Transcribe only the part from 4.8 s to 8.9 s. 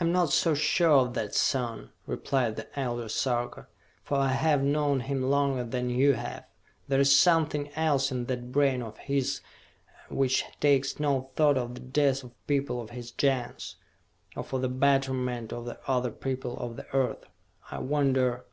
him longer than you have! There's something else in that brain